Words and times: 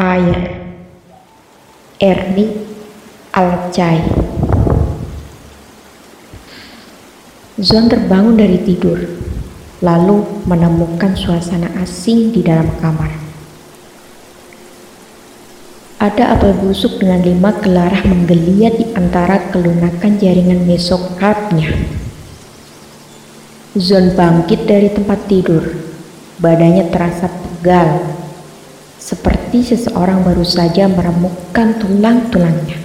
Air 0.00 0.64
Erni 2.00 2.48
Alcai 3.36 4.00
Zon 7.60 7.92
terbangun 7.92 8.40
dari 8.40 8.64
tidur, 8.64 8.96
lalu 9.84 10.24
menemukan 10.48 11.12
suasana 11.12 11.68
asing 11.84 12.32
di 12.32 12.40
dalam 12.40 12.72
kamar. 12.80 13.12
Ada 16.00 16.32
apel 16.32 16.56
busuk 16.56 16.96
dengan 16.96 17.20
lima 17.20 17.52
kelarah 17.60 18.00
menggeliat 18.08 18.80
di 18.80 18.88
antara 18.96 19.52
kelunakan 19.52 20.16
jaringan 20.16 20.64
mesokarpnya. 20.64 21.76
Zon 23.76 24.16
bangkit 24.16 24.64
dari 24.64 24.88
tempat 24.88 25.28
tidur, 25.28 25.76
badannya 26.40 26.88
terasa 26.88 27.28
pegal, 27.28 28.16
seperti 28.96 29.39
seseorang 29.58 30.22
baru 30.22 30.46
saja 30.46 30.86
meremukkan 30.86 31.82
tulang-tulangnya. 31.82 32.78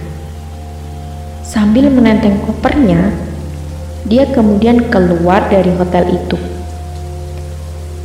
Sambil 1.44 1.92
menenteng 1.92 2.40
kopernya, 2.48 3.12
dia 4.08 4.24
kemudian 4.32 4.88
keluar 4.88 5.44
dari 5.52 5.68
hotel 5.76 6.16
itu. 6.16 6.40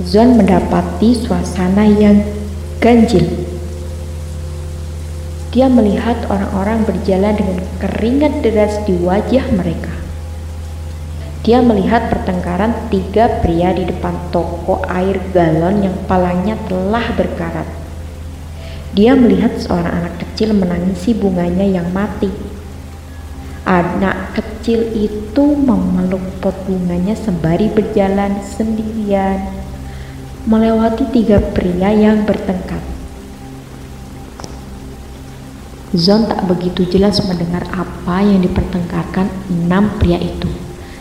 Zon 0.04 0.36
mendapati 0.36 1.16
suasana 1.16 1.88
yang 1.88 2.28
ganjil. 2.84 3.49
Dia 5.50 5.66
melihat 5.66 6.30
orang-orang 6.30 6.86
berjalan 6.86 7.34
dengan 7.34 7.66
keringat 7.82 8.46
deras 8.46 8.78
di 8.86 8.94
wajah 9.02 9.50
mereka. 9.50 9.90
Dia 11.42 11.66
melihat 11.66 12.14
pertengkaran 12.14 12.94
tiga 12.94 13.42
pria 13.42 13.74
di 13.74 13.90
depan 13.90 14.14
toko 14.30 14.86
air 14.86 15.18
galon 15.34 15.82
yang 15.82 15.98
palanya 16.06 16.54
telah 16.70 17.02
berkarat. 17.18 17.66
Dia 18.94 19.18
melihat 19.18 19.58
seorang 19.58 20.06
anak 20.06 20.22
kecil 20.22 20.54
menangisi 20.54 21.18
bunganya 21.18 21.66
yang 21.66 21.90
mati. 21.90 22.30
Anak 23.66 24.38
kecil 24.38 24.86
itu 24.94 25.44
memeluk 25.58 26.22
pot 26.46 26.54
bunganya 26.70 27.18
sembari 27.18 27.74
berjalan 27.74 28.38
sendirian 28.46 29.50
melewati 30.46 31.10
tiga 31.10 31.42
pria 31.42 31.90
yang 31.90 32.26
bertengkar. 32.30 32.99
Zon 35.98 36.30
tak 36.30 36.46
begitu 36.46 36.86
jelas 36.86 37.18
mendengar 37.26 37.66
apa 37.74 38.22
yang 38.22 38.46
dipertengkarkan 38.46 39.26
enam 39.50 39.90
pria 39.98 40.22
itu. 40.22 40.46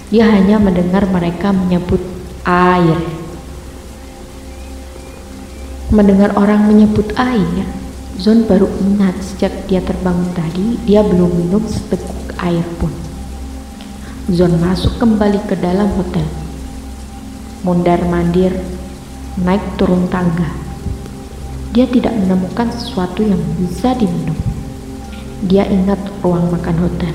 Dia 0.08 0.32
hanya 0.32 0.56
mendengar 0.56 1.04
mereka 1.04 1.52
menyebut 1.52 2.00
air. 2.48 2.96
Mendengar 5.92 6.32
orang 6.40 6.72
menyebut 6.72 7.12
air, 7.20 7.68
Zon 8.16 8.48
baru 8.48 8.64
ingat 8.80 9.20
sejak 9.20 9.68
dia 9.68 9.84
terbangun 9.84 10.32
tadi, 10.32 10.80
dia 10.88 11.04
belum 11.04 11.36
minum 11.36 11.68
seteguk 11.68 12.32
air 12.40 12.64
pun. 12.80 12.88
Zon 14.32 14.56
masuk 14.56 14.96
kembali 14.96 15.44
ke 15.44 15.56
dalam 15.60 15.92
hotel. 16.00 16.24
Mundar 17.60 18.00
mandir, 18.08 18.56
naik 19.36 19.60
turun 19.76 20.08
tangga. 20.08 20.48
Dia 21.76 21.84
tidak 21.84 22.16
menemukan 22.16 22.72
sesuatu 22.72 23.20
yang 23.20 23.40
bisa 23.60 23.92
diminum. 23.92 24.47
Dia 25.46 25.68
ingat 25.68 25.98
ruang 26.24 26.50
makan 26.50 26.76
hotel. 26.82 27.14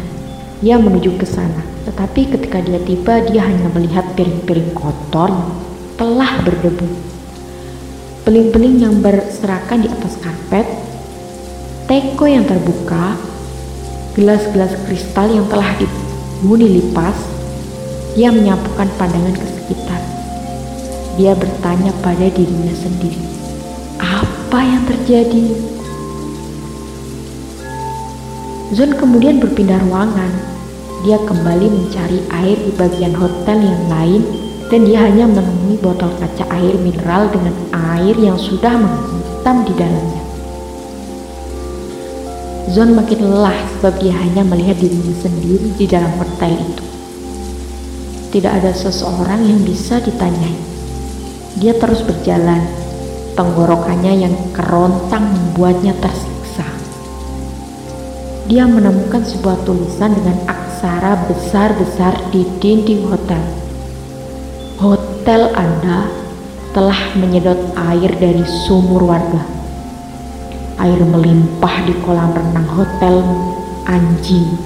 Dia 0.63 0.79
menuju 0.79 1.19
ke 1.19 1.27
sana 1.27 1.73
tetapi 1.83 2.31
ketika 2.31 2.63
dia 2.63 2.79
tiba, 2.79 3.19
dia 3.27 3.43
hanya 3.43 3.67
melihat 3.75 4.07
piring-piring 4.15 4.71
kotor 4.71 5.27
yang 5.27 5.51
telah 5.99 6.39
berdebu. 6.47 6.87
Beling-beling 8.23 8.79
yang 8.79 8.95
berserakan 9.03 9.83
di 9.83 9.91
atas 9.91 10.15
karpet, 10.23 10.63
teko 11.91 12.23
yang 12.23 12.47
terbuka, 12.47 13.19
gelas-gelas 14.15 14.71
kristal 14.87 15.27
yang 15.27 15.43
telah 15.51 15.75
dibuni 15.75 16.79
lipas, 16.79 17.19
dia 18.15 18.31
menyapukan 18.31 18.87
pandangan 18.95 19.35
ke 19.35 19.47
sekitar. 19.59 20.01
Dia 21.19 21.35
bertanya 21.35 21.91
pada 21.99 22.31
dirinya 22.31 22.71
sendiri, 22.79 23.19
apa 23.99 24.59
yang 24.63 24.87
terjadi? 24.87 25.51
Zon 28.71 28.95
kemudian 28.95 29.43
berpindah 29.43 29.75
ruangan 29.83 30.31
dia 31.03 31.19
kembali 31.19 31.67
mencari 31.67 32.23
air 32.31 32.55
di 32.63 32.71
bagian 32.79 33.11
hotel 33.11 33.59
yang 33.59 33.83
lain 33.91 34.23
dan 34.71 34.87
dia 34.87 35.03
hanya 35.03 35.27
menemui 35.27 35.75
botol 35.83 36.07
kaca 36.15 36.47
air 36.47 36.79
mineral 36.79 37.27
dengan 37.27 37.51
air 37.91 38.15
yang 38.15 38.39
sudah 38.39 38.71
menghitam 38.79 39.67
di 39.67 39.73
dalamnya. 39.75 40.23
Zon 42.71 42.95
makin 42.95 43.19
lelah 43.19 43.59
sebab 43.75 43.99
dia 43.99 44.15
hanya 44.15 44.47
melihat 44.47 44.79
dirinya 44.79 45.11
sendiri 45.19 45.75
di 45.75 45.85
dalam 45.85 46.09
hotel 46.15 46.55
itu. 46.55 46.83
Tidak 48.31 48.49
ada 48.49 48.71
seseorang 48.71 49.43
yang 49.43 49.59
bisa 49.61 49.99
ditanyai. 49.99 50.57
Dia 51.59 51.75
terus 51.77 51.99
berjalan, 52.01 52.63
tenggorokannya 53.35 54.25
yang 54.25 54.33
kerontang 54.55 55.35
membuatnya 55.35 55.93
tersiksa. 55.99 56.32
Dia 58.43 58.67
menemukan 58.67 59.23
sebuah 59.23 59.63
tulisan 59.63 60.19
dengan 60.19 60.35
aksara 60.51 61.15
besar-besar 61.31 62.27
di 62.35 62.43
dinding 62.59 63.07
hotel. 63.07 63.39
Hotel 64.83 65.47
Anda 65.55 66.11
telah 66.75 67.15
menyedot 67.15 67.71
air 67.77 68.11
dari 68.19 68.43
sumur 68.67 69.07
warga. 69.07 69.39
Air 70.75 70.99
melimpah 71.07 71.87
di 71.87 71.95
kolam 72.03 72.35
renang 72.35 72.67
hotel 72.67 73.23
anjing. 73.87 74.59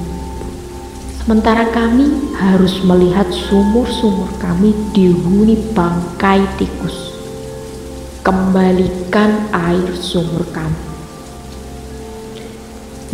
Sementara 1.21 1.69
kami 1.69 2.33
harus 2.33 2.81
melihat 2.81 3.29
sumur-sumur 3.29 4.31
kami 4.41 4.73
dihuni 4.89 5.53
bangkai 5.77 6.41
tikus. 6.57 7.13
Kembalikan 8.25 9.53
air 9.53 9.93
sumur 10.01 10.41
kami. 10.49 10.86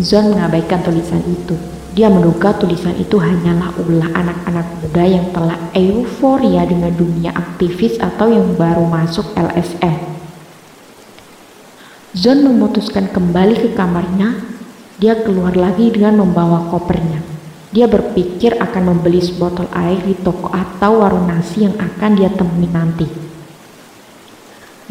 Zon 0.01 0.33
mengabaikan 0.33 0.81
tulisan 0.81 1.21
itu 1.29 1.53
Dia 1.93 2.09
menduga 2.09 2.57
tulisan 2.57 2.97
itu 2.97 3.21
hanyalah 3.21 3.69
ulah 3.77 4.09
anak-anak 4.17 4.65
muda 4.81 5.03
yang 5.05 5.29
telah 5.29 5.57
euforia 5.77 6.65
dengan 6.65 6.89
dunia 6.89 7.29
aktivis 7.29 8.01
atau 8.01 8.33
yang 8.33 8.57
baru 8.57 8.81
masuk 8.89 9.29
LSM. 9.37 10.13
John 12.17 12.45
memutuskan 12.45 13.13
kembali 13.13 13.57
ke 13.61 13.69
kamarnya. 13.77 14.41
Dia 14.97 15.21
keluar 15.21 15.53
lagi 15.53 15.93
dengan 15.93 16.25
membawa 16.25 16.65
kopernya. 16.73 17.21
Dia 17.73 17.89
berpikir 17.89 18.57
akan 18.61 18.83
membeli 18.93 19.17
sebotol 19.17 19.65
air 19.73 20.01
di 20.01 20.13
toko 20.17 20.49
atau 20.49 21.01
warung 21.01 21.25
nasi 21.25 21.65
yang 21.65 21.73
akan 21.73 22.11
dia 22.13 22.29
temui 22.29 22.69
nanti. 22.69 23.05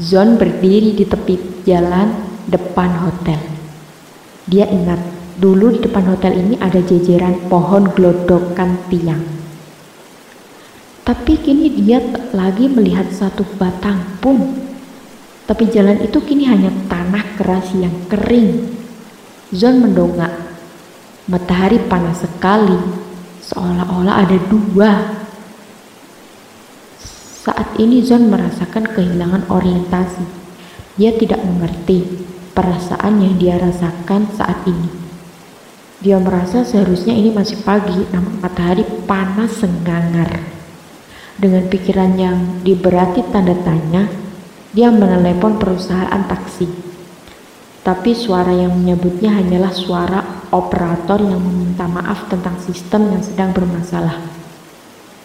John 0.02 0.34
berdiri 0.34 0.98
di 0.98 1.06
tepi 1.06 1.62
jalan 1.62 2.10
depan 2.50 2.90
hotel. 3.06 3.51
Dia 4.52 4.68
ingat 4.68 5.22
Dulu 5.32 5.72
di 5.72 5.80
depan 5.80 6.12
hotel 6.12 6.36
ini 6.36 6.60
ada 6.60 6.76
jejeran 6.84 7.48
pohon 7.48 7.88
gelodokan 7.96 8.76
tiang. 8.92 9.24
Tapi 11.02 11.32
kini 11.40 11.72
dia 11.72 11.98
lagi 12.36 12.68
melihat 12.68 13.08
satu 13.08 13.42
batang 13.56 14.20
pun. 14.20 14.52
Tapi 15.48 15.66
jalan 15.72 16.04
itu 16.04 16.20
kini 16.20 16.46
hanya 16.46 16.68
tanah 16.86 17.24
keras 17.40 17.72
yang 17.74 17.96
kering. 18.12 18.76
Zon 19.56 19.82
mendongak. 19.82 20.30
Matahari 21.26 21.80
panas 21.90 22.22
sekali, 22.22 22.76
seolah-olah 23.42 24.14
ada 24.20 24.38
dua. 24.46 24.90
Saat 27.42 27.80
ini 27.80 28.04
Zon 28.04 28.28
merasakan 28.28 28.84
kehilangan 28.94 29.48
orientasi. 29.48 30.22
Dia 31.00 31.10
tidak 31.16 31.40
mengerti 31.42 32.30
perasaan 32.52 33.20
yang 33.20 33.34
dia 33.40 33.56
rasakan 33.56 34.28
saat 34.36 34.64
ini. 34.68 34.88
Dia 36.02 36.18
merasa 36.18 36.66
seharusnya 36.66 37.14
ini 37.14 37.30
masih 37.30 37.62
pagi, 37.62 38.04
namun 38.10 38.42
matahari 38.42 38.82
panas 39.06 39.56
senggangar. 39.56 40.42
Dengan 41.38 41.66
pikiran 41.66 42.12
yang 42.18 42.38
diberati 42.60 43.22
tanda 43.32 43.56
tanya, 43.62 44.10
dia 44.72 44.92
menelepon 44.92 45.56
perusahaan 45.60 46.22
taksi. 46.28 46.68
Tapi 47.82 48.14
suara 48.14 48.54
yang 48.54 48.78
menyebutnya 48.78 49.34
hanyalah 49.34 49.74
suara 49.74 50.20
operator 50.54 51.18
yang 51.18 51.42
meminta 51.42 51.88
maaf 51.90 52.30
tentang 52.30 52.60
sistem 52.62 53.10
yang 53.10 53.22
sedang 53.26 53.50
bermasalah. 53.50 54.22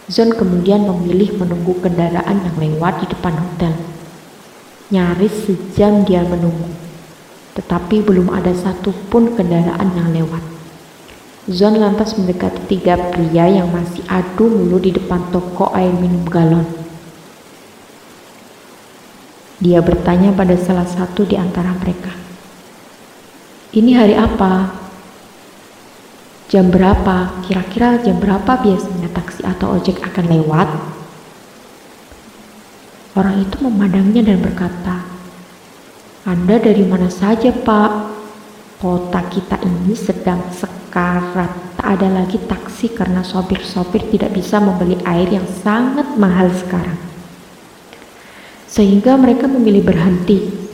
Zon 0.08 0.32
kemudian 0.32 0.88
memilih 0.88 1.36
menunggu 1.36 1.76
kendaraan 1.84 2.40
yang 2.40 2.56
lewat 2.58 3.04
di 3.04 3.06
depan 3.12 3.36
hotel. 3.36 3.74
Nyaris 4.88 5.36
sejam 5.44 6.08
dia 6.08 6.24
menunggu, 6.24 6.72
tetapi 7.58 8.06
belum 8.06 8.30
ada 8.30 8.54
satupun 8.54 9.34
kendaraan 9.34 9.90
yang 9.98 10.14
lewat. 10.14 10.46
Zon 11.50 11.82
lantas 11.82 12.14
mendekati 12.14 12.70
tiga 12.70 13.00
pria 13.10 13.50
yang 13.50 13.74
masih 13.74 14.06
adu 14.06 14.46
mulu 14.46 14.78
di 14.78 14.94
depan 14.94 15.34
toko 15.34 15.74
air 15.74 15.90
minum 15.90 16.22
galon. 16.30 16.68
Dia 19.58 19.82
bertanya 19.82 20.30
pada 20.38 20.54
salah 20.54 20.86
satu 20.86 21.26
di 21.26 21.34
antara 21.34 21.74
mereka. 21.82 22.14
Ini 23.74 23.92
hari 23.98 24.14
apa? 24.14 24.70
Jam 26.52 26.70
berapa? 26.70 27.42
Kira-kira 27.42 27.98
jam 28.06 28.22
berapa 28.22 28.54
biasanya 28.62 29.10
taksi 29.10 29.42
atau 29.42 29.82
ojek 29.82 29.98
akan 30.04 30.26
lewat? 30.30 30.70
Orang 33.18 33.42
itu 33.42 33.56
memandangnya 33.66 34.30
dan 34.30 34.44
berkata, 34.46 35.07
Anda 36.28 36.60
dari 36.60 36.84
mana 36.84 37.08
saja 37.08 37.56
pak? 37.56 38.20
Kota 38.84 39.24
kita 39.32 39.58
ini 39.64 39.96
sedang 39.96 40.44
sekali 40.52 40.78
karat. 40.98 41.52
Tak 41.78 41.88
ada 42.00 42.10
lagi 42.10 42.42
taksi 42.42 42.98
karena 42.98 43.22
sopir-sopir 43.22 44.10
tidak 44.10 44.34
bisa 44.34 44.58
membeli 44.58 44.98
air 45.06 45.30
yang 45.30 45.46
sangat 45.46 46.18
mahal 46.18 46.50
sekarang. 46.50 46.98
Sehingga 48.66 49.14
mereka 49.14 49.46
memilih 49.46 49.86
berhenti. 49.86 50.66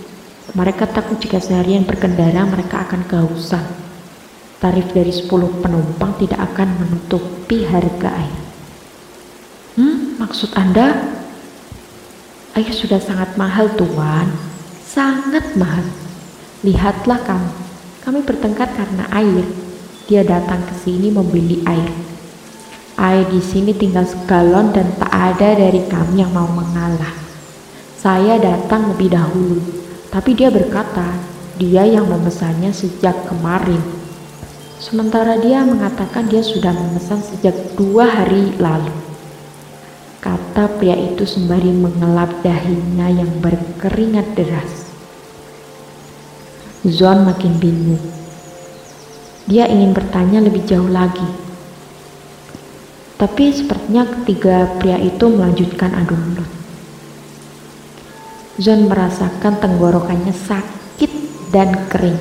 Mereka 0.56 0.96
takut 0.96 1.20
jika 1.20 1.44
seharian 1.44 1.84
berkendara 1.84 2.48
mereka 2.48 2.88
akan 2.88 3.04
kehausan. 3.04 3.66
Tarif 4.64 4.96
dari 4.96 5.12
10 5.12 5.28
penumpang 5.60 6.16
tidak 6.24 6.40
akan 6.54 6.72
menutupi 6.80 7.68
harga 7.68 8.10
air. 8.16 8.40
Hmm, 9.76 10.16
maksud 10.24 10.56
Anda? 10.56 11.04
Air 12.56 12.72
sudah 12.72 13.02
sangat 13.02 13.34
mahal 13.36 13.74
tuan, 13.76 14.30
sangat 14.94 15.57
mahal. 15.57 15.90
Lihatlah 16.62 17.18
kamu, 17.25 17.51
kami 18.06 18.19
bertengkar 18.22 18.69
karena 18.78 19.10
air 19.10 19.42
dia 20.06 20.22
datang 20.22 20.62
ke 20.69 20.75
sini 20.86 21.10
membeli 21.10 21.66
air. 21.66 21.90
Air 23.01 23.25
di 23.34 23.42
sini 23.42 23.74
tinggal 23.74 24.06
segalon 24.06 24.69
dan 24.69 24.86
tak 25.01 25.10
ada 25.10 25.57
dari 25.57 25.81
kami 25.90 26.22
yang 26.22 26.30
mau 26.30 26.45
mengalah. 26.45 27.10
Saya 27.98 28.38
datang 28.38 28.94
lebih 28.94 29.18
dahulu, 29.18 29.57
tapi 30.13 30.38
dia 30.38 30.54
berkata 30.54 31.10
dia 31.57 31.90
yang 31.90 32.06
memesannya 32.06 32.69
sejak 32.69 33.18
kemarin. 33.25 33.81
Sementara 34.78 35.42
dia 35.42 35.66
mengatakan 35.66 36.30
dia 36.30 36.45
sudah 36.45 36.69
memesan 36.69 37.18
sejak 37.18 37.56
dua 37.74 38.06
hari 38.06 38.54
lalu. 38.62 38.94
Kata 40.22 40.69
pria 40.78 40.94
itu 40.94 41.25
sembari 41.25 41.74
mengelap 41.74 42.30
dahinya 42.45 43.10
yang 43.10 43.31
berkeringat 43.42 44.38
deras. 44.38 44.82
Zon 46.83 47.24
makin 47.24 47.63
bingung. 47.63 48.03
Dia 49.47 49.71
ingin 49.71 49.95
bertanya 49.95 50.44
lebih 50.44 50.68
jauh 50.68 50.91
lagi. 50.91 51.24
Tapi 53.15 53.56
sepertinya 53.56 54.03
ketiga 54.03 54.68
pria 54.83 55.00
itu 55.00 55.31
melanjutkan 55.31 55.95
adu 55.95 56.12
mulut. 56.12 56.51
Zon 58.59 58.91
merasakan 58.91 59.63
tenggorokannya 59.63 60.35
sakit 60.35 61.12
dan 61.56 61.88
kering. 61.88 62.19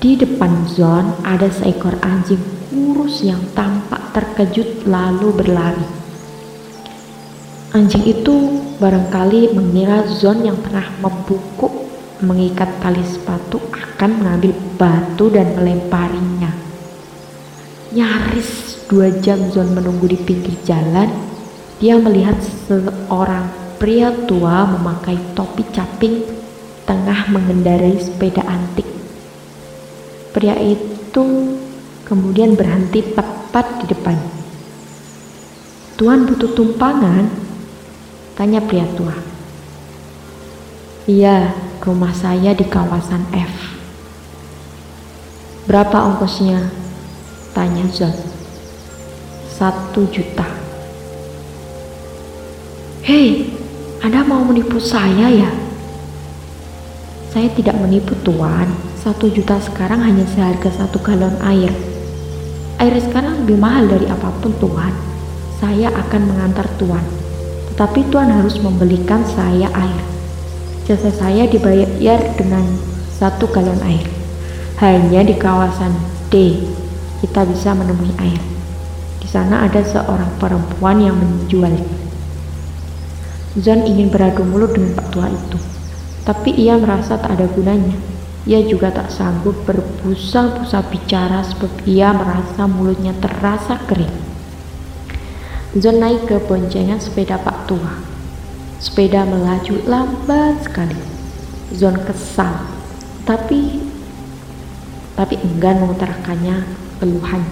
Di 0.00 0.16
depan 0.16 0.64
Zon 0.64 1.12
ada 1.28 1.52
seekor 1.52 2.00
anjing 2.00 2.40
kurus 2.72 3.20
yang 3.20 3.44
tampak 3.52 4.16
terkejut 4.16 4.88
lalu 4.88 5.28
berlari. 5.36 5.84
Anjing 7.76 8.08
itu 8.08 8.64
barangkali 8.80 9.52
mengira 9.52 10.08
Zon 10.08 10.40
yang 10.40 10.56
tengah 10.64 10.88
membungkuk 11.04 11.91
mengikat 12.22 12.70
tali 12.78 13.02
sepatu 13.02 13.58
akan 13.70 14.10
mengambil 14.22 14.54
batu 14.78 15.28
dan 15.28 15.52
melemparinya. 15.58 16.50
Nyaris 17.92 18.82
dua 18.88 19.12
jam 19.20 19.38
Zon 19.52 19.74
menunggu 19.76 20.08
di 20.08 20.16
pinggir 20.16 20.56
jalan, 20.64 21.10
dia 21.82 21.98
melihat 21.98 22.38
seorang 22.40 23.50
pria 23.76 24.14
tua 24.30 24.64
memakai 24.70 25.18
topi 25.34 25.66
caping 25.74 26.22
tengah 26.86 27.28
mengendarai 27.28 27.98
sepeda 27.98 28.46
antik. 28.46 28.86
Pria 30.32 30.56
itu 30.56 31.58
kemudian 32.06 32.54
berhenti 32.56 33.02
tepat 33.02 33.84
di 33.84 33.86
depan. 33.92 34.16
Tuan 35.98 36.24
butuh 36.24 36.54
tumpangan? 36.56 37.28
Tanya 38.32 38.64
pria 38.64 38.88
tua. 38.96 39.12
Iya, 41.04 41.50
rumah 41.82 42.14
saya 42.14 42.54
di 42.54 42.62
kawasan 42.62 43.26
F. 43.34 43.54
Berapa 45.66 46.14
ongkosnya? 46.14 46.70
Tanya 47.50 47.82
John. 47.90 48.14
Satu 49.50 50.06
juta. 50.14 50.46
Hei, 53.02 53.50
Anda 53.98 54.22
mau 54.22 54.46
menipu 54.46 54.78
saya 54.78 55.26
ya? 55.26 55.50
Saya 57.34 57.50
tidak 57.50 57.74
menipu 57.82 58.14
tuan. 58.22 58.70
Satu 59.02 59.26
juta 59.26 59.58
sekarang 59.58 60.06
hanya 60.06 60.22
seharga 60.30 60.70
satu 60.70 61.02
galon 61.02 61.34
air. 61.42 61.74
Air 62.78 62.94
sekarang 63.02 63.42
lebih 63.42 63.58
mahal 63.58 63.90
dari 63.90 64.06
apa 64.06 64.30
pun 64.38 64.54
tuan. 64.62 64.94
Saya 65.58 65.90
akan 65.90 66.30
mengantar 66.30 66.70
tuan. 66.78 67.02
Tetapi 67.74 68.06
tuan 68.10 68.30
harus 68.30 68.58
membelikan 68.62 69.26
saya 69.26 69.66
air. 69.74 70.02
Jasa 70.82 71.14
saya 71.14 71.46
dibayar 71.46 72.18
dengan 72.34 72.66
satu 73.14 73.46
galon 73.46 73.78
air. 73.86 74.02
Hanya 74.82 75.22
di 75.22 75.38
kawasan 75.38 75.94
D 76.26 76.58
kita 77.22 77.46
bisa 77.46 77.70
menemui 77.70 78.10
air. 78.18 78.42
Di 79.22 79.30
sana 79.30 79.62
ada 79.62 79.78
seorang 79.86 80.42
perempuan 80.42 80.98
yang 80.98 81.14
menjual. 81.14 81.70
Zon 83.62 83.86
ingin 83.86 84.10
beradu 84.10 84.42
mulut 84.42 84.74
dengan 84.74 84.98
pak 84.98 85.06
tua 85.14 85.30
itu, 85.30 85.60
tapi 86.26 86.50
ia 86.58 86.74
merasa 86.74 87.14
tak 87.14 87.38
ada 87.38 87.46
gunanya. 87.46 87.94
Ia 88.42 88.66
juga 88.66 88.90
tak 88.90 89.14
sanggup 89.14 89.54
berbusa-busa 89.62 90.82
bicara 90.90 91.46
sebab 91.46 91.70
ia 91.86 92.10
merasa 92.10 92.66
mulutnya 92.66 93.14
terasa 93.22 93.78
kering. 93.86 94.10
Zon 95.78 96.02
naik 96.02 96.26
ke 96.26 96.42
boncengan 96.42 96.98
sepeda 96.98 97.38
pak 97.38 97.70
tua. 97.70 98.11
Sepeda 98.82 99.22
melaju 99.22 99.78
lambat 99.86 100.66
sekali. 100.66 100.98
Zon 101.70 101.94
kesal, 102.02 102.66
tapi 103.22 103.78
tapi 105.14 105.38
enggan 105.38 105.86
mengutarakannya 105.86 106.66
keluhan. 106.98 107.46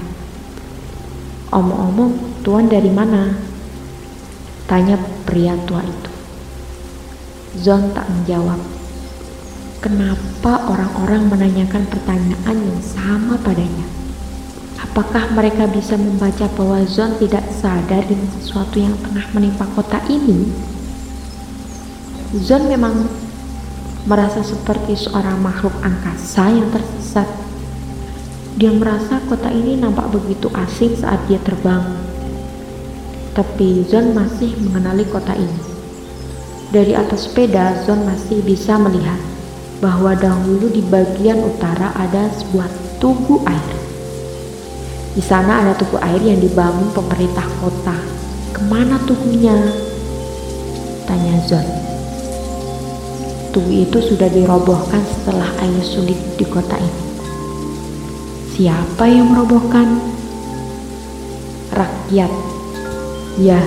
Omong-omong, 1.54 2.42
tuan 2.42 2.66
dari 2.66 2.90
mana? 2.90 3.38
Tanya 4.66 4.98
pria 5.22 5.54
tua 5.70 5.86
itu. 5.86 6.10
Zon 7.62 7.94
tak 7.94 8.10
menjawab. 8.10 8.58
Kenapa 9.78 10.66
orang-orang 10.66 11.30
menanyakan 11.30 11.86
pertanyaan 11.88 12.58
yang 12.58 12.82
sama 12.82 13.38
padanya? 13.38 13.86
Apakah 14.82 15.30
mereka 15.34 15.70
bisa 15.70 15.94
membaca 15.94 16.50
bahwa 16.58 16.82
Zon 16.90 17.14
tidak 17.22 17.46
sadar 17.54 18.02
dengan 18.02 18.26
sesuatu 18.34 18.82
yang 18.82 18.98
tengah 18.98 19.30
menimpa 19.30 19.66
kota 19.78 20.02
ini? 20.10 20.69
Zon 22.30 22.70
memang 22.70 23.10
merasa 24.06 24.38
seperti 24.46 24.94
seorang 24.94 25.42
makhluk 25.42 25.74
angkasa 25.82 26.46
yang 26.46 26.70
tersesat. 26.70 27.26
Dia 28.54 28.70
merasa 28.70 29.18
kota 29.26 29.50
ini 29.50 29.74
nampak 29.74 30.14
begitu 30.14 30.46
asing 30.54 30.94
saat 30.94 31.18
dia 31.26 31.42
terbang. 31.42 31.82
Tapi 33.34 33.82
Zon 33.90 34.14
masih 34.14 34.54
mengenali 34.62 35.10
kota 35.10 35.34
ini. 35.34 35.58
Dari 36.70 36.94
atas 36.94 37.26
sepeda, 37.26 37.82
Zon 37.82 38.06
masih 38.06 38.46
bisa 38.46 38.78
melihat 38.78 39.18
bahwa 39.82 40.14
dahulu 40.14 40.70
di 40.70 40.86
bagian 40.86 41.42
utara 41.42 41.90
ada 41.98 42.30
sebuah 42.30 42.70
tugu 43.02 43.42
air. 43.42 43.74
Di 45.18 45.22
sana 45.26 45.66
ada 45.66 45.74
tugu 45.74 45.98
air 45.98 46.22
yang 46.22 46.38
dibangun 46.38 46.94
pemerintah 46.94 47.46
kota. 47.58 47.98
Ke 48.54 48.62
mana 48.70 49.02
tugunya? 49.02 49.58
Tanya 51.10 51.34
Zon. 51.50 51.89
Tugu 53.50 53.82
itu 53.82 53.98
sudah 53.98 54.30
dirobohkan 54.30 55.02
setelah 55.02 55.50
air 55.58 55.82
sulit 55.82 56.18
di 56.38 56.46
kota 56.46 56.78
ini. 56.78 57.02
Siapa 58.54 59.10
yang 59.10 59.34
merobohkan? 59.34 59.98
Rakyat. 61.74 62.30
Ya, 63.42 63.58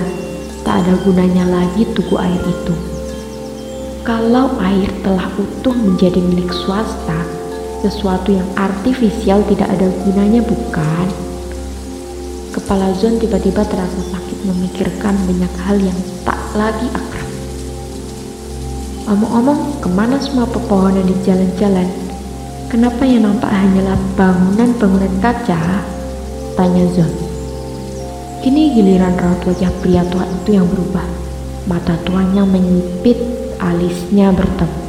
tak 0.64 0.84
ada 0.84 0.96
gunanya 1.04 1.44
lagi 1.44 1.84
tugu 1.92 2.16
air 2.16 2.40
itu. 2.48 2.74
Kalau 4.08 4.56
air 4.60 4.88
telah 5.04 5.28
utuh 5.36 5.76
menjadi 5.76 6.20
milik 6.20 6.48
swasta, 6.52 7.20
sesuatu 7.84 8.32
yang 8.32 8.48
artifisial 8.56 9.44
tidak 9.52 9.68
ada 9.68 9.92
gunanya 10.08 10.40
bukan? 10.40 11.08
Kepala 12.56 12.88
Zon 12.96 13.20
tiba-tiba 13.20 13.60
terasa 13.68 14.00
sakit 14.08 14.48
memikirkan 14.48 15.12
banyak 15.28 15.54
hal 15.68 15.76
yang 15.76 15.98
tak 16.24 16.40
lagi 16.56 16.88
akrab. 16.92 17.13
Omong-omong, 19.04 19.84
ke 19.84 19.88
mana 19.92 20.16
semua 20.16 20.48
pepohonan 20.48 21.04
di 21.04 21.12
jalan-jalan? 21.28 21.84
Kenapa 22.72 23.04
yang 23.04 23.28
nampak 23.28 23.52
hanyalah 23.52 24.00
bangunan-bangunan 24.16 25.20
kaca? 25.20 25.84
Tanya 26.56 26.88
Zon. 26.96 27.12
Kini 28.40 28.72
giliran 28.72 29.12
raut 29.20 29.44
wajah 29.44 29.68
pria 29.84 30.00
tua 30.08 30.24
itu 30.24 30.56
yang 30.56 30.64
berubah. 30.64 31.04
Mata 31.68 32.00
tuanya 32.08 32.48
menyipit, 32.48 33.20
alisnya 33.60 34.32
bertemu. 34.32 34.80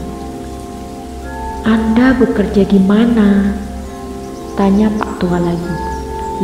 Anda 1.68 2.16
bekerja 2.16 2.64
di 2.72 2.80
mana? 2.80 3.52
Tanya 4.56 4.88
Pak 4.96 5.20
tua 5.20 5.44
lagi. 5.44 5.76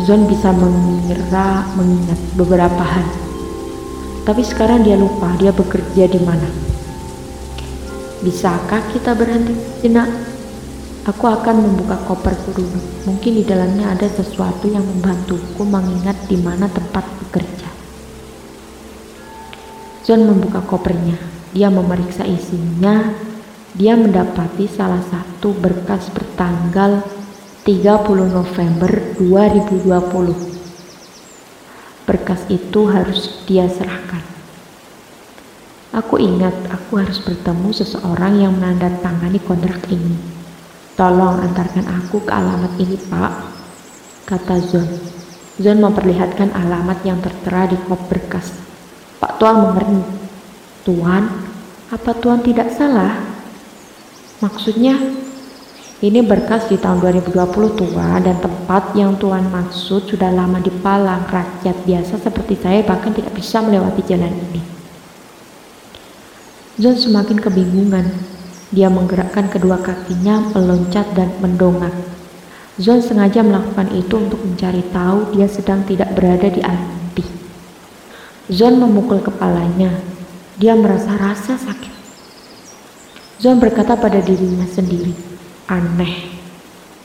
Zon 0.04 0.28
bisa 0.28 0.52
mengira 0.52 1.64
mengingat 1.80 2.20
beberapa 2.36 2.84
hal. 2.84 3.08
Tapi 4.28 4.44
sekarang 4.44 4.84
dia 4.84 5.00
lupa 5.00 5.32
dia 5.40 5.56
bekerja 5.56 6.12
di 6.12 6.20
mana. 6.20 6.71
Bisakah 8.22 8.94
kita 8.94 9.18
berhenti 9.18 9.58
sejenak? 9.58 10.06
Aku 11.10 11.26
akan 11.26 11.66
membuka 11.66 11.98
koperku 12.06 12.54
dulu. 12.54 12.78
Mungkin 13.10 13.42
di 13.42 13.44
dalamnya 13.44 13.98
ada 13.98 14.06
sesuatu 14.06 14.70
yang 14.70 14.86
membantuku 14.86 15.66
mengingat 15.66 16.14
di 16.30 16.38
mana 16.38 16.70
tempat 16.70 17.02
bekerja. 17.18 17.66
John 20.06 20.30
membuka 20.30 20.62
kopernya. 20.62 21.18
Dia 21.50 21.74
memeriksa 21.74 22.22
isinya. 22.22 23.10
Dia 23.74 23.98
mendapati 23.98 24.70
salah 24.70 25.02
satu 25.02 25.58
berkas 25.58 26.14
bertanggal 26.14 27.02
30 27.66 27.82
November 28.30 29.18
2020. 29.18 32.06
Berkas 32.06 32.46
itu 32.54 32.86
harus 32.86 33.42
dia 33.50 33.66
serahkan. 33.66 34.31
Aku 35.92 36.16
ingat 36.16 36.56
aku 36.72 37.04
harus 37.04 37.20
bertemu 37.20 37.68
seseorang 37.76 38.40
yang 38.40 38.56
menandatangani 38.56 39.44
kontrak 39.44 39.84
ini. 39.92 40.16
Tolong 40.96 41.44
antarkan 41.44 41.84
aku 41.84 42.24
ke 42.24 42.32
alamat 42.32 42.80
ini, 42.80 42.96
Pak, 43.12 43.34
kata 44.24 44.56
Zon. 44.72 44.88
Zon 45.60 45.84
memperlihatkan 45.84 46.56
alamat 46.56 47.04
yang 47.04 47.20
tertera 47.20 47.68
di 47.68 47.76
kop 47.92 48.08
berkas. 48.08 48.56
Pak 49.20 49.36
Tuan 49.36 49.68
mengerti. 49.68 50.00
Tuan, 50.88 51.28
apa 51.92 52.12
Tuan 52.24 52.40
tidak 52.40 52.72
salah? 52.72 53.12
Maksudnya, 54.40 54.96
ini 56.00 56.24
berkas 56.24 56.72
di 56.72 56.80
tahun 56.80 57.04
2020 57.04 57.36
Tuan 57.76 58.24
dan 58.24 58.40
tempat 58.40 58.96
yang 58.96 59.20
Tuan 59.20 59.44
maksud 59.52 60.08
sudah 60.08 60.32
lama 60.32 60.64
dipalang. 60.64 61.28
Rakyat 61.28 61.84
biasa 61.84 62.16
seperti 62.16 62.56
saya 62.64 62.80
bahkan 62.88 63.12
tidak 63.12 63.36
bisa 63.36 63.60
melewati 63.60 64.08
jalan 64.08 64.32
ini. 64.32 64.81
John 66.82 66.98
semakin 66.98 67.38
kebingungan. 67.38 68.10
Dia 68.74 68.90
menggerakkan 68.90 69.54
kedua 69.54 69.78
kakinya, 69.86 70.50
meloncat 70.50 71.14
dan 71.14 71.30
mendongak. 71.38 71.94
John 72.82 73.06
sengaja 73.06 73.46
melakukan 73.46 73.94
itu 73.94 74.18
untuk 74.18 74.42
mencari 74.42 74.82
tahu 74.90 75.30
dia 75.38 75.46
sedang 75.46 75.86
tidak 75.86 76.10
berada 76.18 76.50
di 76.50 76.58
alamti. 76.66 77.22
John 78.50 78.82
memukul 78.82 79.22
kepalanya. 79.22 79.94
Dia 80.58 80.74
merasa 80.74 81.14
rasa 81.22 81.54
sakit. 81.54 81.94
John 83.38 83.62
berkata 83.62 83.94
pada 83.94 84.18
dirinya 84.18 84.66
sendiri, 84.66 85.14
aneh. 85.70 86.34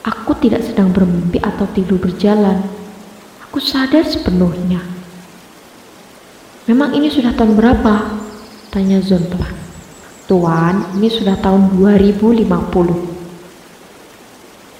Aku 0.08 0.40
tidak 0.40 0.64
sedang 0.64 0.88
bermimpi 0.88 1.36
atau 1.44 1.68
tidur 1.76 2.00
berjalan. 2.00 2.64
Aku 3.44 3.60
sadar 3.60 4.08
sepenuhnya. 4.08 4.80
Memang 6.64 6.96
ini 6.96 7.12
sudah 7.12 7.36
tahun 7.36 7.60
berapa? 7.60 8.24
Tanya 8.72 9.04
Zon 9.04 9.28
pelan. 9.28 9.65
Tuan, 10.26 10.98
ini 10.98 11.06
sudah 11.06 11.38
tahun 11.38 11.78
2050. 11.78 12.50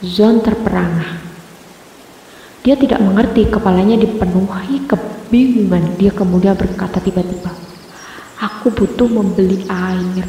Zon 0.02 0.42
terperangah. 0.42 1.22
Dia 2.66 2.74
tidak 2.74 2.98
mengerti, 2.98 3.46
kepalanya 3.46 3.94
dipenuhi 3.94 4.90
kebingungan. 4.90 5.94
Dia 6.02 6.10
kemudian 6.10 6.58
berkata 6.58 6.98
tiba-tiba, 6.98 7.54
Aku 8.42 8.74
butuh 8.74 9.06
membeli 9.06 9.62
air. 9.70 10.26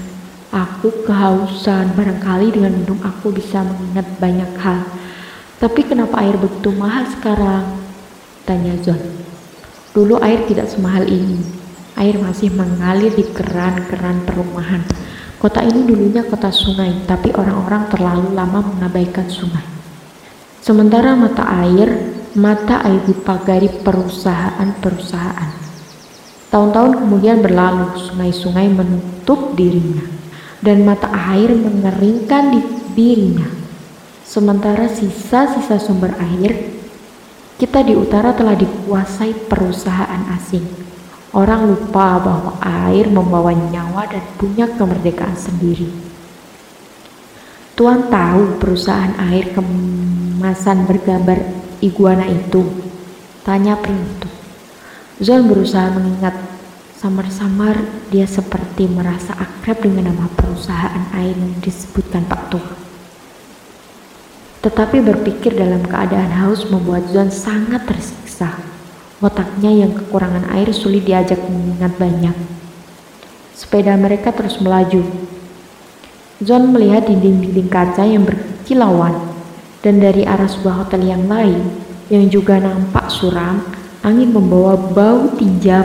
Aku 0.53 0.93
kehausan, 1.01 1.97
barangkali 1.97 2.53
dengan 2.53 2.77
minum 2.77 3.01
aku 3.01 3.33
bisa 3.33 3.65
mengingat 3.65 4.05
banyak 4.21 4.53
hal. 4.61 4.85
Tapi 5.57 5.81
kenapa 5.81 6.21
air 6.21 6.37
begitu 6.37 6.69
mahal 6.77 7.09
sekarang? 7.09 7.65
Tanya 8.45 8.77
Zon. 8.85 9.01
Dulu 9.97 10.21
air 10.21 10.45
tidak 10.45 10.69
semahal 10.69 11.09
ini. 11.09 11.41
Air 11.97 12.21
masih 12.21 12.53
mengalir 12.53 13.09
di 13.17 13.25
keran-keran 13.33 14.21
perumahan 14.21 14.85
Kota 15.37 15.61
ini 15.61 15.85
dulunya 15.85 16.25
kota 16.25 16.49
sungai, 16.49 17.05
tapi 17.05 17.29
orang-orang 17.29 17.85
terlalu 17.93 18.33
lama 18.33 18.57
mengabaikan 18.73 19.29
sungai. 19.29 19.61
Sementara 20.65 21.13
mata 21.13 21.45
air, 21.61 22.09
mata 22.33 22.81
air 22.81 23.05
dipagari 23.05 23.69
perusahaan-perusahaan. 23.85 25.51
Tahun-tahun 26.49 26.91
kemudian 27.05 27.45
berlalu, 27.45 28.01
sungai-sungai 28.09 28.65
menutup 28.65 29.53
dirinya, 29.53 30.09
dan 30.65 30.81
mata 30.81 31.13
air 31.13 31.53
mengeringkan 31.53 32.57
di 32.57 32.61
dirinya. 32.97 33.45
Sementara 34.25 34.89
sisa-sisa 34.89 35.77
sumber 35.77 36.17
air, 36.17 36.81
kita 37.61 37.85
di 37.85 37.93
utara 37.93 38.33
telah 38.33 38.57
dikuasai 38.57 39.45
perusahaan 39.45 40.33
asing 40.33 40.86
Orang 41.35 41.67
lupa 41.67 42.23
bahwa 42.23 42.55
air 42.63 43.11
membawa 43.11 43.51
nyawa 43.51 44.07
dan 44.07 44.23
punya 44.39 44.63
kemerdekaan 44.79 45.35
sendiri. 45.35 45.91
Tuan 47.77 48.07
tahu 48.09 48.57
perusahaan 48.57 49.13
air 49.29 49.51
kemasan 49.51 50.87
bergambar 50.87 51.43
iguana 51.83 52.25
itu? 52.25 52.63
Tanya 53.43 53.77
pria 53.77 53.99
itu. 54.01 54.29
Zon 55.21 55.45
berusaha 55.51 55.93
mengingat 55.93 56.33
samar-samar 56.97 57.77
dia 58.09 58.25
seperti 58.25 58.89
merasa 58.89 59.37
akrab 59.37 59.83
dengan 59.83 60.09
nama 60.09 60.25
perusahaan 60.33 61.05
air 61.13 61.37
yang 61.37 61.53
disebutkan 61.61 62.25
Pak 62.25 62.41
Tua. 62.49 62.73
Tetapi 64.65 64.97
berpikir 65.05 65.53
dalam 65.53 65.85
keadaan 65.85 66.33
haus 66.33 66.65
membuat 66.65 67.05
Zon 67.13 67.29
sangat 67.29 67.85
tersiksa. 67.85 68.76
Otaknya 69.17 69.73
yang 69.73 69.97
kekurangan 69.97 70.45
air 70.53 70.69
sulit 70.69 71.01
diajak 71.01 71.41
mengingat 71.49 71.97
banyak. 71.97 72.37
Sepeda 73.57 73.97
mereka 73.97 74.29
terus 74.29 74.61
melaju. 74.61 75.01
John 76.37 76.69
melihat 76.69 77.09
dinding-dinding 77.09 77.65
kaca 77.65 78.05
yang 78.05 78.29
berkilauan. 78.29 79.17
Dan 79.81 79.97
dari 79.97 80.21
arah 80.21 80.45
sebuah 80.45 80.85
hotel 80.85 81.09
yang 81.09 81.25
lain, 81.25 81.65
yang 82.13 82.29
juga 82.29 82.61
nampak 82.61 83.09
suram, 83.09 83.65
angin 84.05 84.29
membawa 84.29 84.77
bau 84.77 85.33
tinja, 85.33 85.81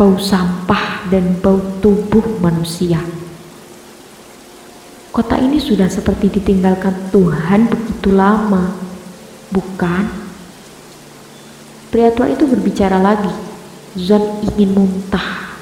bau 0.00 0.16
sampah, 0.16 1.12
dan 1.12 1.36
bau 1.44 1.60
tubuh 1.84 2.40
manusia. 2.40 3.04
Kota 5.12 5.36
ini 5.36 5.60
sudah 5.60 5.92
seperti 5.92 6.32
ditinggalkan 6.40 7.12
Tuhan 7.12 7.68
begitu 7.68 8.16
lama, 8.16 8.72
bukan? 9.52 10.21
Pria 11.92 12.08
tua 12.08 12.32
itu 12.32 12.48
berbicara 12.48 12.96
lagi. 12.96 13.28
Zon 14.00 14.40
ingin 14.40 14.72
muntah. 14.72 15.52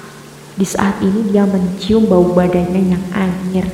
Di 0.55 0.63
saat 0.63 1.03
ini 1.03 1.35
dia 1.35 1.43
mencium 1.43 2.07
bau 2.07 2.31
badannya 2.31 2.95
yang 2.95 3.05
anyir 3.11 3.67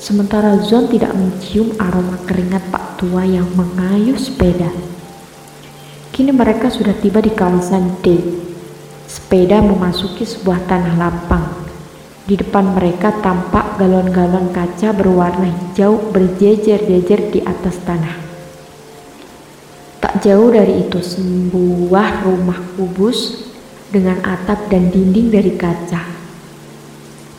Sementara 0.00 0.56
Zon 0.64 0.88
tidak 0.88 1.12
mencium 1.12 1.76
aroma 1.76 2.16
keringat 2.24 2.72
Pak 2.72 3.00
Tua 3.00 3.20
yang 3.20 3.44
mengayuh 3.52 4.16
sepeda. 4.16 4.68
Kini 6.12 6.32
mereka 6.32 6.72
sudah 6.72 6.96
tiba 6.96 7.20
di 7.20 7.28
kawasan 7.28 8.00
D. 8.00 8.16
Sepeda 9.04 9.60
memasuki 9.60 10.24
sebuah 10.24 10.64
tanah 10.68 10.96
lapang. 11.00 11.44
Di 12.24 12.32
depan 12.32 12.76
mereka 12.76 13.12
tampak 13.24 13.76
galon-galon 13.76 14.48
kaca 14.56 14.96
berwarna 14.96 15.48
hijau 15.48 16.12
berjejer-jejer 16.12 17.20
di 17.36 17.40
atas 17.44 17.76
tanah. 17.84 18.29
Tak 20.00 20.24
jauh 20.24 20.48
dari 20.48 20.88
itu 20.88 20.98
sebuah 20.98 22.24
rumah 22.24 22.56
kubus 22.74 23.46
dengan 23.92 24.16
atap 24.24 24.72
dan 24.72 24.88
dinding 24.88 25.28
dari 25.28 25.52
kaca. 25.54 26.02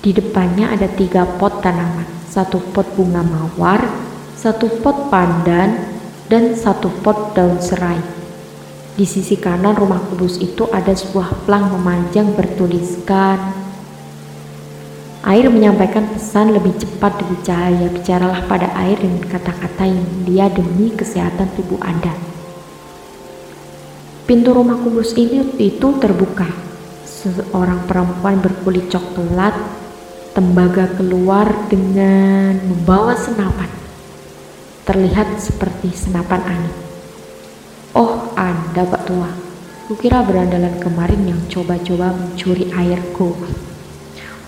Di 0.01 0.13
depannya 0.13 0.69
ada 0.69 0.85
tiga 0.85 1.25
pot 1.37 1.61
tanaman 1.61 2.05
satu 2.31 2.63
pot 2.71 2.87
bunga 2.95 3.25
mawar, 3.25 3.83
satu 4.39 4.69
pot 4.79 5.11
pandan, 5.11 5.89
dan 6.31 6.55
satu 6.55 6.87
pot 7.03 7.35
daun 7.35 7.59
serai. 7.59 7.99
Di 8.95 9.03
sisi 9.03 9.35
kanan 9.35 9.75
rumah 9.75 9.99
kubus 10.07 10.39
itu 10.39 10.69
ada 10.71 10.95
sebuah 10.95 11.43
plang 11.43 11.75
memanjang 11.75 12.31
bertuliskan 12.37 13.61
Air 15.21 15.53
menyampaikan 15.53 16.09
pesan 16.09 16.49
lebih 16.49 16.73
cepat 16.81 17.13
dari 17.21 17.37
cahaya. 17.45 17.87
Bicaralah 17.93 18.41
pada 18.49 18.73
air 18.73 18.97
dengan 18.97 19.21
kata-kata 19.29 19.85
yang 19.85 20.09
dia 20.25 20.49
demi 20.49 20.89
kesehatan 20.97 21.45
tubuh 21.53 21.77
Anda. 21.77 22.30
Pintu 24.31 24.55
rumah 24.55 24.79
kubus 24.79 25.11
ini 25.19 25.43
itu 25.59 25.87
terbuka. 25.99 26.47
Seorang 27.03 27.83
perempuan 27.83 28.39
berkulit 28.39 28.87
coklat 28.87 29.51
Tembaga 30.31 30.87
keluar 30.95 31.51
dengan 31.67 32.55
membawa 32.63 33.11
senapan. 33.11 33.67
Terlihat 34.87 35.35
seperti 35.35 35.91
senapan 35.91 36.47
angin. 36.47 36.75
Oh, 37.91 38.31
Anda 38.39 38.87
Pak 38.87 39.03
Tua. 39.03 39.27
Kukira 39.91 40.23
berandalan 40.23 40.79
kemarin 40.79 41.27
yang 41.27 41.43
coba-coba 41.51 42.15
mencuri 42.15 42.71
airku. 42.71 43.35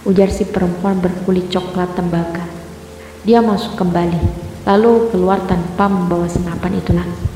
Ujar 0.08 0.32
si 0.32 0.48
perempuan 0.48 1.04
berkulit 1.04 1.52
coklat 1.52 1.92
tembaga. 1.92 2.48
Dia 3.28 3.44
masuk 3.44 3.76
kembali, 3.76 4.24
lalu 4.64 5.12
keluar 5.12 5.44
tanpa 5.44 5.92
membawa 5.92 6.32
senapan 6.32 6.72
itu 6.80 6.96
lagi. 6.96 7.33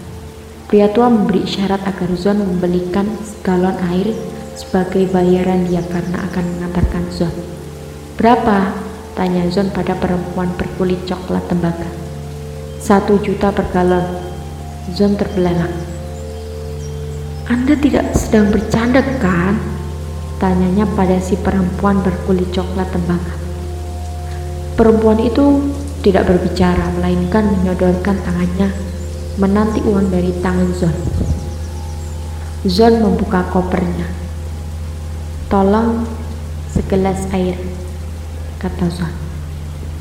Pria 0.68 0.92
tua 0.92 1.08
memberi 1.08 1.48
isyarat 1.48 1.80
agar 1.88 2.12
Zon 2.20 2.44
membelikan 2.44 3.08
galon 3.40 3.80
air 3.88 4.12
sebagai 4.52 5.08
bayaran 5.16 5.64
dia 5.64 5.80
karena 5.80 6.28
akan 6.28 6.44
mengantarkan 6.44 7.08
Zon. 7.08 7.32
Berapa? 8.20 8.76
Tanya 9.16 9.48
Zon 9.48 9.72
pada 9.72 9.96
perempuan 9.96 10.52
berkulit 10.60 11.00
coklat 11.08 11.48
tembaga. 11.48 11.88
Satu 12.84 13.16
juta 13.24 13.56
per 13.56 13.64
galon. 13.72 14.04
Zon 14.92 15.16
terbelalak. 15.16 15.72
Anda 17.48 17.80
tidak 17.80 18.12
sedang 18.12 18.52
bercanda 18.52 19.00
kan? 19.24 19.56
Tanyanya 20.36 20.84
pada 21.00 21.16
si 21.24 21.40
perempuan 21.40 22.04
berkulit 22.04 22.52
coklat 22.52 22.92
tembaga. 22.92 23.40
Perempuan 24.76 25.24
itu 25.24 25.64
tidak 26.04 26.28
berbicara, 26.28 26.92
melainkan 27.00 27.56
menyodorkan 27.56 28.20
tangannya 28.20 28.97
menanti 29.38 29.86
uang 29.86 30.10
dari 30.10 30.34
tangan 30.42 30.70
Zon. 30.74 30.98
Zon 32.66 32.94
membuka 33.06 33.46
kopernya. 33.54 34.10
Tolong 35.46 36.10
segelas 36.74 37.30
air 37.30 37.54
kata 38.58 38.90
Zon. 38.90 39.14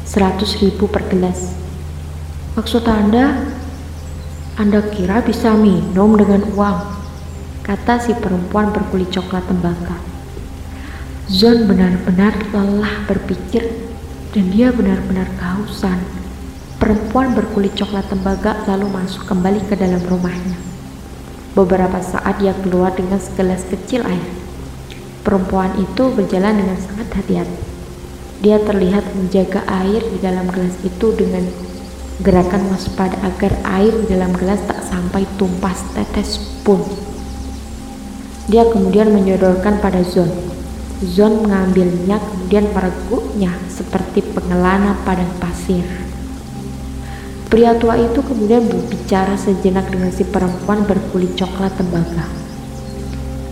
Seratus 0.08 0.56
ribu 0.64 0.88
per 0.88 1.04
gelas. 1.12 1.52
Maksud 2.56 2.88
Anda, 2.88 3.44
Anda 4.56 4.80
kira 4.88 5.20
bisa 5.20 5.52
minum 5.52 6.16
dengan 6.16 6.40
uang? 6.56 6.96
Kata 7.60 8.00
si 8.00 8.16
perempuan 8.16 8.72
berkulit 8.72 9.12
coklat 9.12 9.44
tembakau. 9.44 10.00
Zon 11.28 11.68
benar-benar 11.68 12.32
lelah 12.56 13.04
berpikir 13.04 13.68
dan 14.32 14.48
dia 14.48 14.72
benar-benar 14.72 15.28
kehausan. 15.36 16.15
Perempuan 16.76 17.32
berkulit 17.32 17.72
coklat 17.72 18.04
tembaga 18.12 18.52
lalu 18.68 18.92
masuk 18.92 19.24
kembali 19.24 19.64
ke 19.64 19.80
dalam 19.80 20.04
rumahnya. 20.04 20.60
Beberapa 21.56 22.04
saat 22.04 22.36
dia 22.36 22.52
keluar 22.52 22.92
dengan 22.92 23.16
segelas 23.16 23.64
kecil 23.64 24.04
air. 24.04 24.28
Perempuan 25.24 25.72
itu 25.80 26.12
berjalan 26.12 26.60
dengan 26.60 26.76
sangat 26.76 27.08
hati-hati. 27.16 27.60
Dia 28.44 28.60
terlihat 28.60 29.08
menjaga 29.16 29.64
air 29.64 30.04
di 30.04 30.20
dalam 30.20 30.52
gelas 30.52 30.76
itu 30.84 31.16
dengan 31.16 31.48
gerakan 32.20 32.68
waspada 32.68 33.16
agar 33.24 33.56
air 33.80 33.96
di 34.04 34.12
dalam 34.12 34.36
gelas 34.36 34.60
tak 34.68 34.84
sampai 34.84 35.24
tumpah 35.40 35.72
tetes 35.96 36.60
pun. 36.60 36.84
Dia 38.52 38.68
kemudian 38.68 39.16
menyodorkan 39.16 39.80
pada 39.80 40.04
Zon. 40.04 40.28
Zon 41.00 41.40
mengambilnya 41.40 42.20
kemudian 42.20 42.68
mereguknya 42.76 43.56
seperti 43.72 44.20
pengelana 44.36 44.92
padang 45.08 45.32
pasir. 45.40 46.05
Pria 47.46 47.78
tua 47.78 47.94
itu 47.94 48.18
kemudian 48.26 48.66
berbicara 48.66 49.38
sejenak 49.38 49.86
dengan 49.86 50.10
si 50.10 50.26
perempuan 50.26 50.82
berkulit 50.82 51.38
coklat 51.38 51.70
tembaga. 51.78 52.26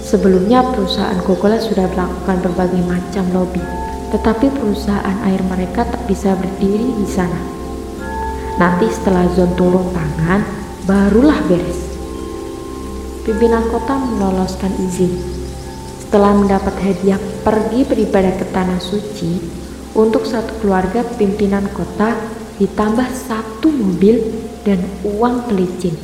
Sebelumnya 0.04 0.60
perusahaan 0.68 1.16
Coca-Cola 1.24 1.64
sudah 1.64 1.88
melakukan 1.96 2.44
berbagai 2.44 2.84
macam 2.84 3.24
lobby, 3.32 3.64
tetapi 4.12 4.52
perusahaan 4.52 5.16
air 5.32 5.40
mereka 5.48 5.88
tak 5.88 6.04
bisa 6.12 6.36
berdiri 6.36 6.92
di 7.00 7.08
sana. 7.08 7.40
Nanti 8.60 8.92
setelah 8.92 9.32
Zon 9.32 9.56
turun 9.56 9.96
tangan, 9.96 10.44
barulah 10.84 11.40
beres. 11.48 11.88
Pimpinan 13.24 13.64
kota 13.72 13.96
meloloskan 13.96 14.76
izin. 14.92 15.16
Setelah 16.04 16.36
mendapat 16.36 16.76
hadiah 16.84 17.22
pergi 17.48 17.88
beribadah 17.88 18.36
ke 18.36 18.44
tanah 18.52 18.84
suci, 18.84 19.61
untuk 19.98 20.24
satu 20.24 20.56
keluarga 20.64 21.04
pimpinan 21.20 21.68
kota 21.76 22.16
ditambah 22.62 23.10
satu 23.12 23.68
mobil 23.74 24.22
dan 24.64 24.80
uang 25.02 25.50
pelicin. 25.50 25.98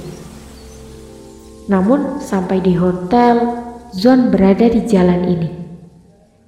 Namun 1.67 2.23
sampai 2.23 2.63
di 2.63 2.73
hotel, 2.73 3.63
Zon 3.91 4.32
berada 4.32 4.67
di 4.67 4.84
jalan 4.84 5.21
ini 5.28 5.50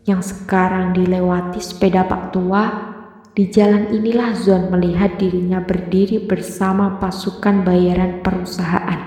yang 0.07 0.23
sekarang 0.23 0.91
dilewati 0.95 1.61
sepeda 1.61 2.03
Pak 2.07 2.33
Tua 2.33 2.63
Di 3.29 3.47
jalan 3.47 3.95
inilah 3.95 4.35
Zon 4.35 4.67
melihat 4.67 5.15
dirinya 5.15 5.63
berdiri 5.63 6.19
bersama 6.19 6.99
pasukan 6.99 7.63
bayaran 7.63 8.19
perusahaan. 8.19 8.99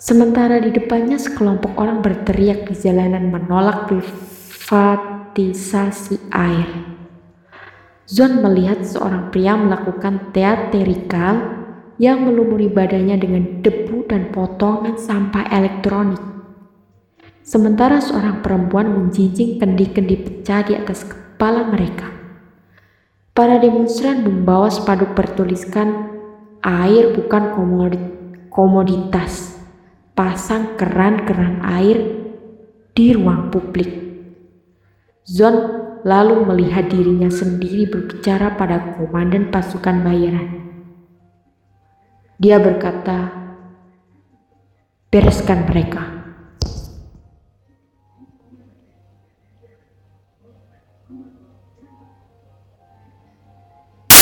Sementara 0.00 0.56
di 0.64 0.72
depannya 0.72 1.20
sekelompok 1.20 1.76
orang 1.76 2.00
berteriak 2.00 2.64
di 2.64 2.72
jalanan 2.72 3.28
menolak 3.28 3.92
privatisasi 4.64 6.32
air. 6.32 6.96
Zon 8.08 8.40
melihat 8.40 8.80
seorang 8.80 9.28
pria 9.28 9.60
melakukan 9.60 10.32
teaterikal 10.32 11.36
yang 12.00 12.24
melumuri 12.24 12.72
badannya 12.72 13.20
dengan 13.20 13.44
debu 13.60 14.08
dan 14.08 14.32
potongan 14.32 14.96
sampah 14.96 15.52
elektronik. 15.52 16.20
Sementara 17.44 18.00
seorang 18.00 18.40
perempuan 18.40 18.88
menjinjing 18.88 19.60
kendi-kendi 19.60 20.16
pecah 20.16 20.64
di 20.64 20.80
atas 20.80 21.04
kepala 21.04 21.68
mereka. 21.68 22.08
Para 23.36 23.60
demonstran 23.60 24.24
membawa 24.24 24.72
spanduk 24.72 25.12
bertuliskan 25.12 26.08
air 26.64 27.12
bukan 27.12 27.52
komoditas. 28.48 29.60
Pasang 30.16 30.80
keran-keran 30.80 31.60
air 31.60 31.98
di 32.96 33.12
ruang 33.12 33.52
publik. 33.52 34.13
Zon 35.24 35.56
lalu 36.04 36.44
melihat 36.44 36.92
dirinya 36.92 37.32
sendiri 37.32 37.88
berbicara 37.88 38.60
pada 38.60 39.00
komandan 39.00 39.48
pasukan 39.48 40.04
bayaran. 40.04 40.48
Dia 42.36 42.60
berkata, 42.60 43.32
"Bereskan 45.08 45.64
mereka." 45.64 46.13